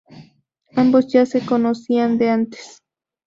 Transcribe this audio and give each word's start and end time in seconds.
Ambos 0.75 1.09
ya 1.13 1.27
se 1.27 1.45
conocían 1.45 2.17
de 2.17 2.31
antes. 2.31 2.81